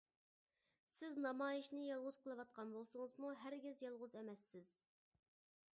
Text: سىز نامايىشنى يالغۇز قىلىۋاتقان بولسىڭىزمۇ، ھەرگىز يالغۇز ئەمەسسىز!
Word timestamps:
سىز 0.99 1.17
نامايىشنى 1.25 1.83
يالغۇز 1.89 2.17
قىلىۋاتقان 2.23 2.73
بولسىڭىزمۇ، 2.77 3.31
ھەرگىز 3.45 3.87
يالغۇز 3.87 4.19
ئەمەسسىز! 4.23 4.75